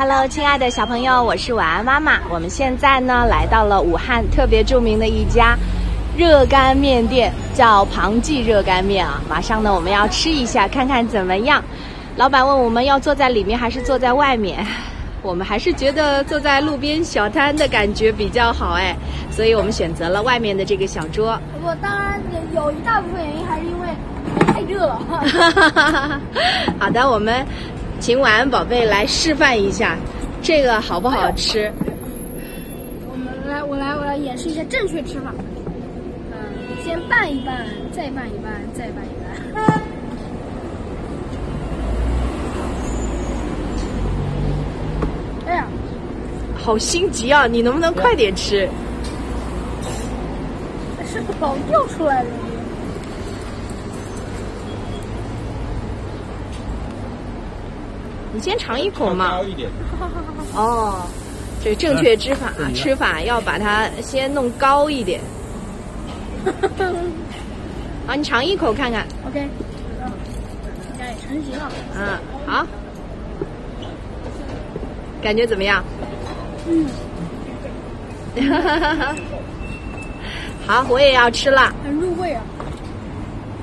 [0.00, 2.20] Hello，亲爱的小朋友，我是晚安妈妈。
[2.30, 5.58] 我们现在呢来到了武汉特别著名的一家
[6.16, 9.20] 热干面店，叫庞记热干面啊。
[9.28, 11.60] 马上呢我们要吃一下，看看怎么样。
[12.14, 14.64] 老板问我们要坐在里面还是坐在外面，
[15.20, 18.96] 我们还是觉得坐在路边小摊的感觉比较好哎，
[19.32, 21.36] 所以我们选择了外面的这个小桌。
[21.60, 22.22] 不，当然
[22.54, 23.88] 有一大部分原因还是因为
[24.46, 25.02] 太热了。
[26.78, 27.44] 好的，我们
[28.00, 29.96] 请晚安宝贝来示范一下，
[30.40, 31.70] 这个好不好吃？
[33.10, 35.34] 我们来，我来，我来演示一下正确吃法。
[36.32, 36.38] 嗯，
[36.84, 39.10] 先拌一拌，再拌一拌，再拌一
[39.52, 39.82] 拌。
[45.46, 45.66] 哎呀，
[46.56, 47.46] 好心急啊！
[47.46, 48.68] 你能不能快点吃？
[51.10, 52.28] 是老掉出来了。
[58.32, 59.44] 你先尝一口嘛高。
[59.44, 59.70] 一点，
[60.54, 61.02] 哦，
[61.62, 65.20] 这正确吃法嗯吃法要把它先弄高一点。
[68.06, 69.06] 好，你尝一口看看。
[69.26, 69.48] OK，
[71.20, 71.70] 成型了。
[71.96, 72.66] 嗯，好，
[75.22, 75.84] 感觉怎么样？
[76.68, 76.86] 嗯，
[78.36, 79.14] 哈哈哈
[80.66, 81.72] 好，我也要吃了。
[81.84, 82.42] 很入味啊。